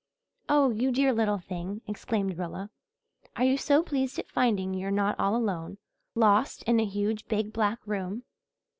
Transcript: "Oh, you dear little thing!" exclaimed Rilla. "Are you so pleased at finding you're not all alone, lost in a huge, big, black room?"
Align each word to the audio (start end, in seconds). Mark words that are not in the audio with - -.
"Oh, 0.49 0.71
you 0.71 0.91
dear 0.91 1.13
little 1.13 1.37
thing!" 1.37 1.81
exclaimed 1.85 2.35
Rilla. 2.39 2.71
"Are 3.35 3.43
you 3.43 3.55
so 3.55 3.83
pleased 3.83 4.17
at 4.17 4.31
finding 4.31 4.73
you're 4.73 4.89
not 4.89 5.15
all 5.19 5.35
alone, 5.35 5.77
lost 6.15 6.63
in 6.63 6.79
a 6.79 6.85
huge, 6.85 7.27
big, 7.27 7.53
black 7.53 7.77
room?" 7.85 8.23